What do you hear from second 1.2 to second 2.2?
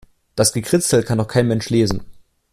kein Mensch lesen.